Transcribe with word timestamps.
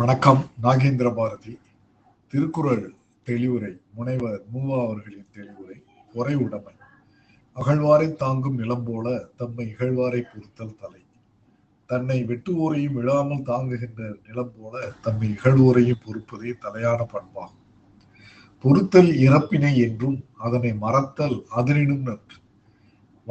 வணக்கம் 0.00 0.38
நாகேந்திர 0.62 1.08
பாரதி 1.14 1.52
திருக்குறள் 2.32 2.84
தெளிவுரை 3.26 3.70
முனைவர் 3.94 4.38
மூவா 4.52 4.76
அவர்களின் 4.82 5.26
தெளிவுரை 5.34 5.76
பொறை 6.14 6.34
உடைமை 6.34 6.74
அகழ்வாரை 7.56 8.06
தாங்கும் 8.14 8.56
நிலம் 8.56 8.84
போல 8.84 9.06
தம்மை 9.36 9.66
இகழ்வாரை 9.66 10.20
பொறுத்தல் 10.22 10.76
தலை 10.80 11.02
தன்னை 11.88 12.18
வெட்டுவோரையும் 12.24 12.92
விழாமல் 12.92 13.42
தாங்குகின்ற 13.42 14.02
நிலம் 14.28 14.52
போல 14.58 14.84
தம்மை 15.00 15.28
இகழ்வோரையும் 15.28 16.02
பொறுப்பதே 16.04 16.52
தலையான 16.58 17.00
பண்பாகும் 17.12 17.64
பொறுத்தல் 18.64 19.12
இறப்பினை 19.18 19.72
என்றும் 19.78 20.18
அதனை 20.38 20.72
மறத்தல் 20.78 21.38
அதனினும் 21.52 22.02
நன்று 22.02 22.38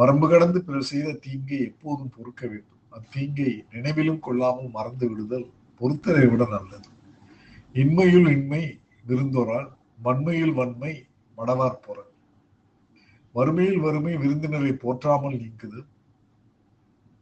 வரம்பு 0.00 0.29
கடந்து 0.29 0.61
பிறர் 0.61 0.89
செய்த 0.89 1.19
தீங்கை 1.21 1.61
எப்போதும் 1.61 2.13
பொறுக்க 2.17 2.43
வேண்டும் 2.47 2.83
அத்தீங்கை 2.91 3.53
நினைவிலும் 3.71 4.19
கொள்ளாமல் 4.19 4.69
மறந்து 4.69 5.07
விடுதல் 5.09 5.47
பொறுத்தலை 5.81 6.25
விட 6.27 6.43
நல்லது 6.45 6.89
இன்மையுள் 7.75 8.29
இன்மை 8.29 8.61
விருந்தோரால் 9.05 9.69
வன்மையில் 10.03 10.53
வன்மை 10.53 10.93
மடவார் 11.37 11.83
போற 11.85 11.97
வறுமையில் 13.35 13.79
வறுமை 13.79 14.13
விருந்தினரை 14.15 14.71
போற்றாமல் 14.75 15.37
நீக்குது 15.39 15.81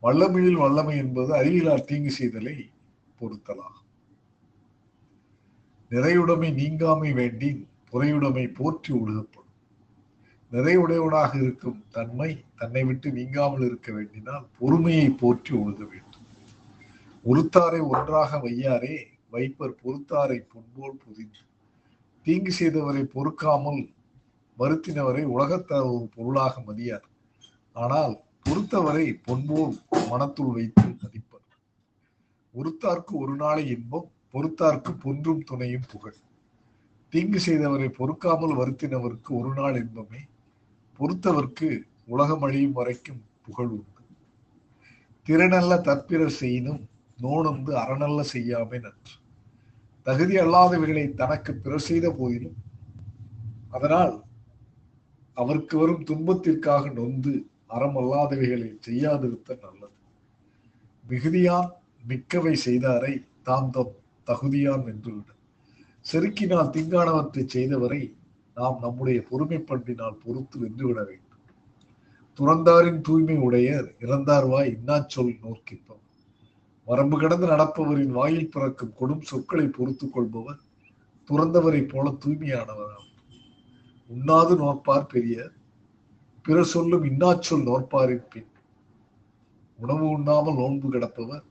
வல்லமையில் 0.02 0.60
வல்லமை 0.60 0.96
என்பது 0.98 1.32
அறிவிலார் 1.34 1.88
தீங்கு 1.88 2.12
செய்தலை 2.18 2.56
பொறுத்தலாகும் 3.20 3.86
நிறையுடைமை 5.92 6.50
நீங்காமை 6.52 7.12
வேண்டி 7.14 7.50
புறையுடைமை 7.92 8.46
போற்றி 8.54 8.92
ஒழுகப்படும் 8.94 9.44
நிறையுடையவனாக 10.52 11.32
இருக்கும் 11.42 11.80
தன்மை 11.92 12.30
தன்னை 12.56 12.84
விட்டு 12.84 13.08
நீங்காமல் 13.12 13.66
இருக்க 13.66 13.90
வேண்டினால் 13.92 14.46
பொறுமையை 14.60 15.08
போற்றி 15.22 15.54
ஒழுக 15.56 15.82
வேண்டும் 15.86 16.07
உளுத்தாரை 17.26 17.82
ஒன்றாக 17.88 18.40
வையாரே 18.40 18.96
வைப்பர் 19.30 19.78
பொறுத்தாரை 19.82 20.40
புண்போல் 20.46 20.98
புதிந்து 20.98 21.44
தீங்கு 22.26 22.52
செய்தவரை 22.52 23.04
பொறுக்காமல் 23.08 23.82
வருத்தினவரை 24.58 25.24
உலகத்த 25.28 25.72
ஒரு 25.88 26.06
பொருளாக 26.16 26.62
மதியார் 26.62 27.08
ஆனால் 27.76 28.16
பொறுத்தவரை 28.44 29.08
பொன்போல் 29.26 29.76
மனத்துள் 30.10 30.54
வைத்து 30.54 30.86
மதிப்பர் 31.02 31.46
ஒருத்தார்க்கு 32.56 33.14
ஒரு 33.16 33.34
நாளை 33.36 33.66
இன்பம் 33.68 34.08
பொறுத்தார்க்கு 34.34 34.92
பொன்றும் 34.98 35.44
துணையும் 35.44 35.88
புகழ் 35.88 36.18
தீங்கு 37.14 37.40
செய்தவரை 37.40 37.90
பொறுக்காமல் 37.92 38.56
வருத்தினவருக்கு 38.56 39.32
ஒரு 39.36 39.52
நாள் 39.54 39.78
இன்பமே 39.78 40.22
பொறுத்தவர்க்கு 41.00 41.70
உலகம் 42.08 42.44
அழியும் 42.44 42.74
வரைக்கும் 42.74 43.22
புகழ் 43.42 43.72
உண்டு 43.72 44.04
திறனல்ல 45.28 45.76
தற்பிறர் 45.82 46.38
செய்யினும் 46.38 46.82
நோனந்து 47.20 47.72
அறநல்ல 47.76 48.22
செய்யாமை 48.32 48.80
நன்று 48.80 49.14
தகுதி 50.06 50.36
வீடுகளை 50.74 51.06
தனக்கு 51.14 51.52
பிற 51.56 51.78
செய்த 51.80 52.08
போதிலும் 52.12 52.58
அதனால் 53.72 54.14
அவருக்கு 55.38 55.76
வரும் 55.78 56.04
துன்பத்திற்காக 56.04 56.84
நொந்து 56.90 57.34
அறம் 57.68 57.98
அல்லாதவைகளை 57.98 58.70
செய்யாதிருத்த 58.82 59.58
நல்லது 59.64 59.96
மிகுதியான் 61.06 61.70
மிக்கவை 62.04 62.54
செய்தாரை 62.66 63.14
தாம் 63.44 63.70
தம் 63.70 63.94
தகுதியான் 64.28 64.86
வென்றுவிடும் 64.86 65.42
செருக்கினால் 66.06 66.72
திங்கானவற்றை 66.72 67.44
செய்தவரை 67.48 68.02
நாம் 68.58 68.78
நம்முடைய 68.82 69.20
பொறுமை 69.30 69.60
பண்பினால் 69.62 70.22
பொறுத்து 70.24 70.58
வென்றுவிட 70.60 71.00
வேண்டும் 71.04 71.44
துறந்தாரின் 72.40 73.02
தூய்மை 73.02 73.38
உடையர் 73.40 73.88
இறந்தார்வாய் 74.00 74.72
இன்னா 74.72 74.98
சொல் 75.08 75.38
நோக்கிப்போம் 75.42 76.04
வரம்பு 76.88 77.16
கடந்து 77.20 77.48
நடப்பவரின் 77.48 78.14
வாயில் 78.14 78.50
பிறக்கும் 78.50 78.94
கொடும் 79.00 79.24
சொற்களை 79.24 79.66
பொறுத்து 79.68 80.06
கொள்பவர் 80.08 80.60
துறந்தவரை 81.30 81.82
போல 81.86 82.14
தூய்மையானவராகும் 82.22 83.14
உண்ணாது 84.10 84.54
நோற்பார் 84.56 85.12
பெரிய 85.12 85.38
பிற 86.46 86.60
சொல்லும் 86.66 87.06
இன்னாச்சொல் 87.06 87.66
நோற்பாரின் 87.66 88.28
பின் 88.30 88.52
உணவு 89.80 90.06
உண்ணாமல் 90.10 90.56
நோன்பு 90.56 90.90
கிடப்பவர் 90.90 91.46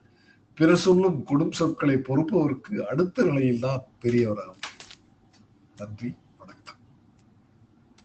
பிற 0.59 0.71
சொல்லும் 0.77 1.19
கொடும் 1.25 1.57
சொற்களை 1.59 1.97
பொறுப்பவருக்கு 2.01 2.75
அடுத்த 2.83 3.25
நிலையில்தான் 3.25 3.83
பெரியவராகும் 4.03 4.63
நன்றி 5.77 6.11